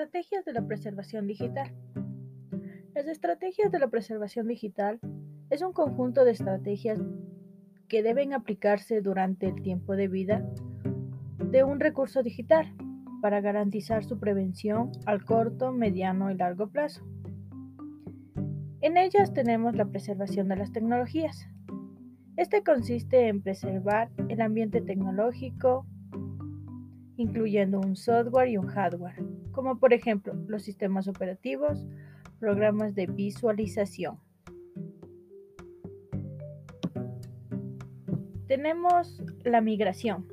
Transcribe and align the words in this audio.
Estrategias 0.00 0.46
de 0.46 0.54
la 0.54 0.66
preservación 0.66 1.26
digital. 1.26 1.74
Las 2.94 3.06
estrategias 3.06 3.70
de 3.70 3.78
la 3.78 3.88
preservación 3.88 4.48
digital 4.48 4.98
es 5.50 5.60
un 5.60 5.74
conjunto 5.74 6.24
de 6.24 6.30
estrategias 6.30 6.98
que 7.86 8.02
deben 8.02 8.32
aplicarse 8.32 9.02
durante 9.02 9.48
el 9.48 9.60
tiempo 9.60 9.96
de 9.96 10.08
vida 10.08 10.42
de 11.36 11.64
un 11.64 11.80
recurso 11.80 12.22
digital 12.22 12.74
para 13.20 13.42
garantizar 13.42 14.02
su 14.02 14.18
prevención 14.18 14.90
al 15.04 15.22
corto, 15.22 15.70
mediano 15.70 16.30
y 16.30 16.34
largo 16.34 16.70
plazo. 16.70 17.04
En 18.80 18.96
ellas 18.96 19.34
tenemos 19.34 19.76
la 19.76 19.84
preservación 19.84 20.48
de 20.48 20.56
las 20.56 20.72
tecnologías. 20.72 21.46
Este 22.38 22.62
consiste 22.62 23.28
en 23.28 23.42
preservar 23.42 24.10
el 24.30 24.40
ambiente 24.40 24.80
tecnológico, 24.80 25.84
incluyendo 27.18 27.80
un 27.80 27.96
software 27.96 28.48
y 28.48 28.56
un 28.56 28.66
hardware, 28.66 29.22
como 29.60 29.78
por 29.78 29.92
ejemplo 29.92 30.32
los 30.46 30.62
sistemas 30.62 31.06
operativos, 31.06 31.84
programas 32.38 32.94
de 32.94 33.04
visualización. 33.04 34.18
Tenemos 38.46 39.22
la 39.44 39.60
migración, 39.60 40.26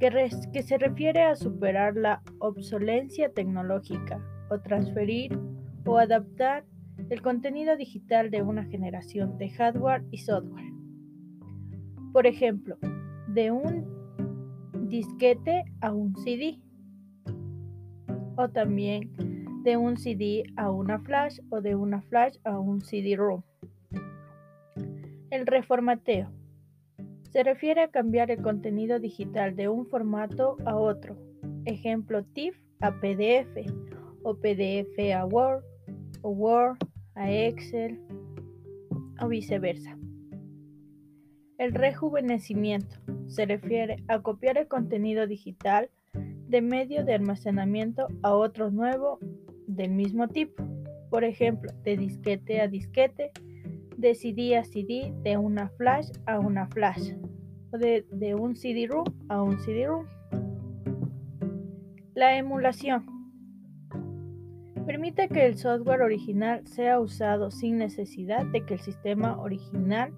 que, 0.00 0.62
se 0.64 0.78
refiere 0.78 1.22
a 1.22 1.36
superar 1.36 1.94
la 1.94 2.22
obsolencia 2.40 3.32
tecnológica 3.32 4.20
o 4.50 4.58
transferir 4.58 5.38
o 5.86 5.98
adaptar 5.98 6.64
el 7.08 7.22
contenido 7.22 7.76
digital 7.76 8.32
de 8.32 8.42
una 8.42 8.64
generación 8.64 9.38
de 9.38 9.50
hardware 9.50 10.02
y 10.10 10.18
software. 10.18 10.72
Por 12.12 12.26
ejemplo, 12.26 12.78
de 13.28 13.52
un 13.52 14.88
disquete 14.88 15.62
a 15.80 15.92
un 15.92 16.16
CD 16.16 16.58
o 18.40 18.48
también 18.48 19.10
de 19.62 19.76
un 19.76 19.96
CD 19.96 20.44
a 20.56 20.70
una 20.70 20.98
flash 21.00 21.40
o 21.50 21.60
de 21.60 21.74
una 21.74 22.00
flash 22.02 22.36
a 22.44 22.58
un 22.58 22.80
CD-ROM. 22.80 23.42
El 25.30 25.46
reformateo 25.46 26.30
se 27.30 27.44
refiere 27.44 27.82
a 27.82 27.90
cambiar 27.90 28.30
el 28.30 28.42
contenido 28.42 28.98
digital 28.98 29.54
de 29.54 29.68
un 29.68 29.86
formato 29.86 30.56
a 30.64 30.76
otro, 30.76 31.16
ejemplo 31.66 32.24
TIFF 32.24 32.56
a 32.80 32.92
PDF 32.92 33.70
o 34.22 34.34
PDF 34.34 34.98
a 35.14 35.24
Word 35.26 35.62
o 36.22 36.30
Word 36.30 36.78
a 37.14 37.30
Excel 37.30 38.00
o 39.20 39.28
viceversa. 39.28 39.96
El 41.58 41.74
rejuvenecimiento 41.74 42.96
se 43.28 43.44
refiere 43.44 44.02
a 44.08 44.20
copiar 44.20 44.56
el 44.56 44.66
contenido 44.66 45.26
digital 45.26 45.90
de 46.50 46.62
medio 46.62 47.04
de 47.04 47.14
almacenamiento 47.14 48.08
a 48.22 48.34
otro 48.34 48.70
nuevo 48.70 49.18
del 49.68 49.92
mismo 49.92 50.26
tipo. 50.28 50.64
Por 51.08 51.22
ejemplo, 51.22 51.72
de 51.84 51.96
disquete 51.96 52.60
a 52.60 52.66
disquete, 52.66 53.30
de 53.96 54.14
CD 54.14 54.56
a 54.56 54.64
CD, 54.64 55.12
de 55.22 55.36
una 55.36 55.68
flash 55.70 56.08
a 56.26 56.40
una 56.40 56.66
flash, 56.66 57.14
o 57.72 57.78
de, 57.78 58.04
de 58.10 58.34
un 58.34 58.56
CD-ROOM 58.56 59.04
a 59.28 59.42
un 59.42 59.60
CD-ROOM. 59.60 60.06
La 62.14 62.36
emulación 62.36 63.06
permite 64.86 65.28
que 65.28 65.46
el 65.46 65.56
software 65.56 66.02
original 66.02 66.66
sea 66.66 66.98
usado 66.98 67.52
sin 67.52 67.78
necesidad 67.78 68.44
de 68.46 68.66
que 68.66 68.74
el 68.74 68.80
sistema 68.80 69.40
original 69.40 70.12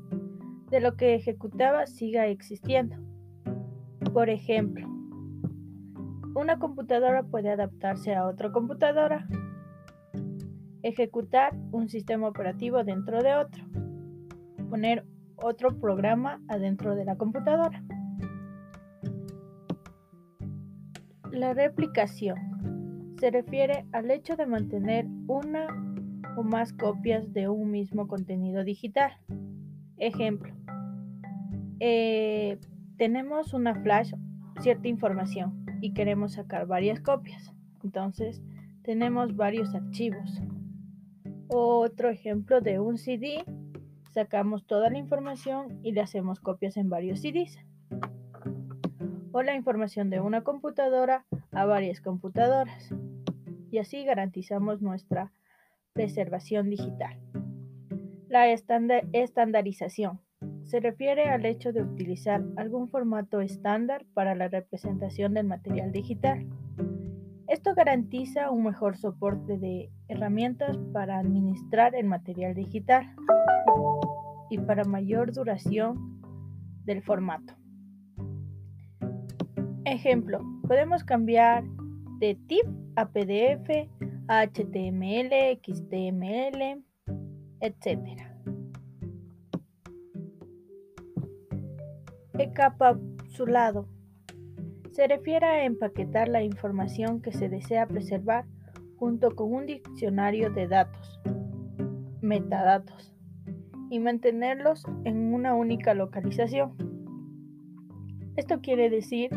de 0.71 0.81
lo 0.81 0.97
que 0.97 1.15
ejecutaba 1.15 1.87
siga 1.87 2.27
existiendo. 2.27 2.97
Por 4.15 4.31
ejemplo, 4.31 4.92
una 6.35 6.59
computadora 6.59 7.23
puede 7.23 7.51
adaptarse 7.51 8.15
a 8.15 8.27
otra 8.27 8.51
computadora, 8.51 9.27
ejecutar 10.83 11.55
un 11.71 11.89
sistema 11.89 12.29
operativo 12.29 12.85
dentro 12.85 13.23
de 13.23 13.35
otro, 13.35 13.65
poner 14.71 15.05
otro 15.37 15.79
programa 15.79 16.41
adentro 16.49 16.95
de 16.95 17.05
la 17.05 17.17
computadora. 17.17 17.83
La 21.31 21.55
replicación 21.55 23.15
se 23.19 23.31
refiere 23.31 23.87
al 23.93 24.11
hecho 24.11 24.37
de 24.37 24.47
mantener 24.47 25.07
una 25.27 25.67
o 26.37 26.43
más 26.43 26.73
copias 26.73 27.33
de 27.33 27.49
un 27.49 27.71
mismo 27.71 28.09
contenido 28.09 28.65
digital. 28.65 29.13
Ejemplo, 29.99 30.53
eh, 31.81 32.59
tenemos 32.97 33.55
una 33.55 33.75
flash, 33.75 34.13
cierta 34.61 34.89
información, 34.89 35.62
y 35.83 35.93
queremos 35.93 36.35
sacar 36.35 36.67
varias 36.67 37.01
copias. 37.01 37.53
Entonces 37.83 38.41
tenemos 38.83 39.35
varios 39.35 39.75
archivos. 39.75 40.41
Otro 41.49 42.09
ejemplo 42.09 42.61
de 42.61 42.79
un 42.79 42.97
CD, 42.97 43.45
sacamos 44.15 44.65
toda 44.65 44.89
la 44.91 44.99
información 44.99 45.81
y 45.83 45.93
le 45.93 46.01
hacemos 46.01 46.39
copias 46.39 46.77
en 46.77 46.89
varios 46.89 47.21
CDs. 47.21 47.59
O 49.33 49.43
la 49.43 49.57
información 49.57 50.09
de 50.09 50.21
una 50.21 50.43
computadora 50.43 51.27
a 51.51 51.67
varias 51.67 52.01
computadoras. 52.01 52.95
Y 53.73 53.79
así 53.79 54.05
garantizamos 54.05 54.83
nuestra 54.83 55.33
preservación 55.95 56.71
digital. 56.71 57.19
La 58.29 58.47
estandarización 58.53 60.21
se 60.65 60.81
refiere 60.81 61.25
al 61.25 61.45
hecho 61.45 61.73
de 61.73 61.83
utilizar 61.83 62.43
algún 62.57 62.89
formato 62.89 63.41
estándar 63.41 64.05
para 64.15 64.35
la 64.35 64.49
representación 64.49 65.35
del 65.35 65.47
material 65.47 65.93
digital. 65.93 66.47
Esto 67.49 67.75
garantiza 67.75 68.51
un 68.51 68.65
mejor 68.65 68.97
soporte 68.97 69.59
de 69.59 69.91
herramientas 70.09 70.79
para 70.93 71.19
administrar 71.19 71.95
el 71.95 72.07
material 72.07 72.55
digital 72.55 73.15
y 74.49 74.59
para 74.59 74.85
mayor 74.85 75.33
duración 75.33 76.21
del 76.85 77.03
formato. 77.03 77.55
Ejemplo, 79.85 80.41
podemos 80.67 81.05
cambiar 81.05 81.65
de 82.19 82.37
TIP 82.47 82.65
a 82.97 83.09
PDF, 83.09 83.89
a 84.29 84.47
HTML, 84.47 85.61
XML, 85.63 86.83
etc. 87.61 88.32
Encapsulado. 92.39 93.89
Se 94.93 95.07
refiere 95.07 95.47
a 95.47 95.65
empaquetar 95.65 96.29
la 96.29 96.43
información 96.43 97.21
que 97.21 97.33
se 97.33 97.49
desea 97.49 97.87
preservar 97.87 98.47
junto 98.97 99.35
con 99.35 99.53
un 99.53 99.67
diccionario 99.67 100.51
de 100.51 100.69
datos, 100.69 101.21
metadatos, 102.21 103.13
y 103.91 103.99
mantenerlos 103.99 104.85
en 105.05 105.35
una 105.35 105.55
única 105.55 105.93
localización. 105.93 106.73
Esto 108.37 108.63
quiere 108.63 108.89
decir 108.89 109.29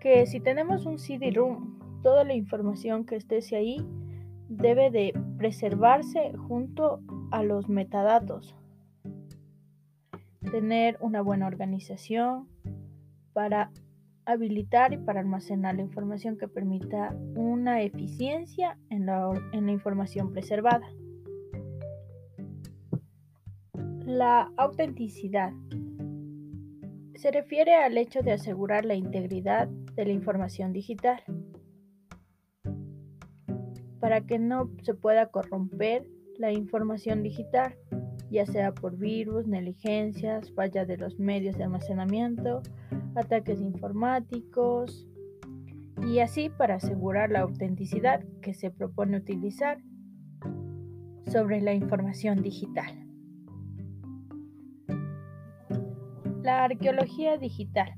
que 0.00 0.26
si 0.26 0.40
tenemos 0.40 0.84
un 0.86 0.98
CD-ROOM, 0.98 2.02
toda 2.02 2.24
la 2.24 2.34
información 2.34 3.06
que 3.06 3.14
esté 3.14 3.38
ahí 3.54 3.86
debe 4.48 4.90
de 4.90 5.12
preservarse 5.38 6.32
junto 6.48 7.00
a 7.30 7.44
los 7.44 7.68
metadatos 7.68 8.56
tener 10.54 10.96
una 11.00 11.20
buena 11.20 11.48
organización 11.48 12.46
para 13.32 13.72
habilitar 14.24 14.92
y 14.92 14.98
para 14.98 15.18
almacenar 15.18 15.74
la 15.74 15.82
información 15.82 16.38
que 16.38 16.46
permita 16.46 17.12
una 17.34 17.82
eficiencia 17.82 18.78
en 18.88 19.04
la, 19.04 19.32
información 19.52 20.30
preservada. 20.30 20.88
La 24.06 24.52
autenticidad 24.56 25.52
se 27.16 27.32
refiere 27.32 27.74
al 27.74 27.98
hecho 27.98 28.22
de 28.22 28.30
asegurar 28.30 28.84
la 28.84 28.94
integridad 28.94 29.66
de 29.66 30.04
la 30.04 30.12
información 30.12 30.72
digital 30.72 31.20
para 33.98 34.20
que 34.20 34.38
no 34.38 34.70
se 34.84 34.94
pueda 34.94 35.32
corromper 35.32 36.06
la 36.38 36.52
información 36.52 37.24
digital 37.24 37.74
ya 38.34 38.46
sea 38.46 38.72
por 38.72 38.96
virus, 38.98 39.46
negligencias, 39.46 40.52
falla 40.54 40.84
de 40.84 40.96
los 40.96 41.20
medios 41.20 41.56
de 41.56 41.62
almacenamiento, 41.62 42.62
ataques 43.14 43.60
informáticos 43.60 45.06
y 46.04 46.18
así 46.18 46.48
para 46.48 46.74
asegurar 46.74 47.30
la 47.30 47.42
autenticidad 47.42 48.24
que 48.42 48.52
se 48.52 48.72
propone 48.72 49.18
utilizar 49.18 49.78
sobre 51.30 51.60
la 51.60 51.74
información 51.74 52.42
digital. 52.42 53.06
La 56.42 56.64
arqueología 56.64 57.38
digital 57.38 57.94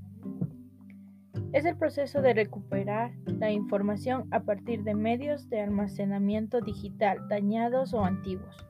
es 1.55 1.65
el 1.65 1.79
proceso 1.79 2.21
de 2.21 2.35
recuperar 2.35 3.13
la 3.25 3.51
información 3.51 4.29
a 4.31 4.41
partir 4.41 4.83
de 4.83 4.95
medios 4.95 5.49
de 5.49 5.63
almacenamiento 5.63 6.61
digital 6.61 7.27
dañados 7.29 7.95
o 7.95 8.05
antiguos 8.05 8.67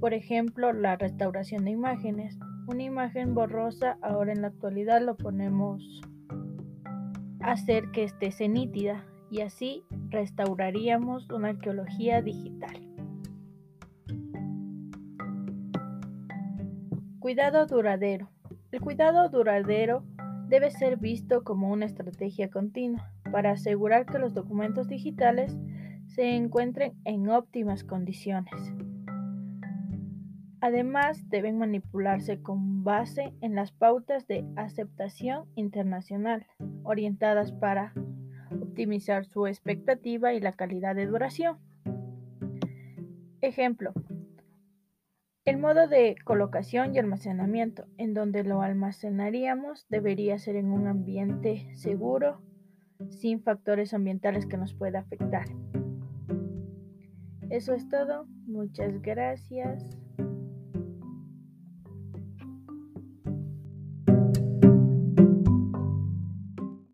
por 0.00 0.14
ejemplo, 0.14 0.72
la 0.72 0.96
restauración 0.96 1.64
de 1.64 1.70
imágenes. 1.72 2.38
Una 2.68 2.82
imagen 2.82 3.34
borrosa, 3.34 3.98
ahora 4.02 4.32
en 4.32 4.42
la 4.42 4.48
actualidad 4.48 5.00
lo 5.00 5.16
ponemos 5.16 6.00
a 7.40 7.52
hacer 7.52 7.90
que 7.92 8.04
esté 8.04 8.48
nítida 8.48 9.06
y 9.30 9.40
así 9.40 9.84
restauraríamos 10.10 11.30
una 11.30 11.48
arqueología 11.48 12.22
digital. 12.22 12.86
Cuidado 17.18 17.66
duradero. 17.66 18.30
El 18.70 18.80
cuidado 18.80 19.28
duradero 19.28 20.04
debe 20.48 20.70
ser 20.70 20.96
visto 20.96 21.42
como 21.42 21.70
una 21.70 21.86
estrategia 21.86 22.50
continua 22.50 23.10
para 23.32 23.52
asegurar 23.52 24.06
que 24.06 24.18
los 24.18 24.32
documentos 24.34 24.88
digitales 24.88 25.56
se 26.06 26.36
encuentren 26.36 26.94
en 27.04 27.28
óptimas 27.28 27.84
condiciones. 27.84 28.54
Además, 30.66 31.30
deben 31.30 31.58
manipularse 31.58 32.42
con 32.42 32.82
base 32.82 33.32
en 33.40 33.54
las 33.54 33.70
pautas 33.70 34.26
de 34.26 34.44
aceptación 34.56 35.44
internacional, 35.54 36.44
orientadas 36.82 37.52
para 37.52 37.92
optimizar 38.50 39.26
su 39.26 39.46
expectativa 39.46 40.34
y 40.34 40.40
la 40.40 40.50
calidad 40.50 40.96
de 40.96 41.06
duración. 41.06 41.58
Ejemplo, 43.40 43.92
el 45.44 45.56
modo 45.56 45.86
de 45.86 46.16
colocación 46.24 46.92
y 46.92 46.98
almacenamiento, 46.98 47.86
en 47.96 48.12
donde 48.12 48.42
lo 48.42 48.60
almacenaríamos, 48.60 49.86
debería 49.88 50.36
ser 50.36 50.56
en 50.56 50.72
un 50.72 50.88
ambiente 50.88 51.68
seguro, 51.76 52.42
sin 53.08 53.40
factores 53.40 53.94
ambientales 53.94 54.46
que 54.46 54.56
nos 54.56 54.74
pueda 54.74 54.98
afectar. 54.98 55.46
Eso 57.50 57.72
es 57.72 57.88
todo. 57.88 58.26
Muchas 58.48 59.00
gracias. 59.00 60.05